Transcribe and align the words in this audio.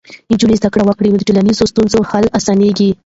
نجونې 0.31 0.55
زده 0.59 0.69
کړه 0.73 0.83
وکړي، 0.85 1.07
نو 1.09 1.17
د 1.19 1.23
ټولنیزو 1.27 1.69
ستونزو 1.71 1.99
حل 2.09 2.25
اسانېږي. 2.37 2.89